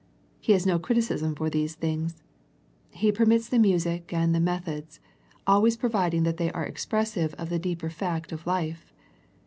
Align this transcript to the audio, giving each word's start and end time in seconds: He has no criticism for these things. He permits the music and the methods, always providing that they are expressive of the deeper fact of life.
He 0.39 0.53
has 0.53 0.65
no 0.65 0.79
criticism 0.79 1.35
for 1.35 1.47
these 1.47 1.75
things. 1.75 2.23
He 2.89 3.11
permits 3.11 3.47
the 3.47 3.59
music 3.59 4.11
and 4.11 4.33
the 4.33 4.39
methods, 4.39 4.99
always 5.45 5.77
providing 5.77 6.23
that 6.23 6.37
they 6.37 6.51
are 6.53 6.65
expressive 6.65 7.35
of 7.35 7.49
the 7.49 7.59
deeper 7.59 7.91
fact 7.91 8.31
of 8.31 8.47
life. 8.47 8.91